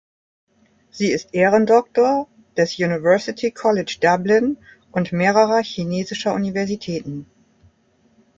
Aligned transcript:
Sie 0.89 1.11
ist 1.11 1.35
Ehrendoktor 1.35 2.27
des 2.57 2.79
University 2.79 3.51
College 3.51 3.97
Dublin 4.01 4.57
und 4.91 5.11
mehrerer 5.11 5.61
chinesischer 5.61 6.33
Universitäten. 6.33 7.27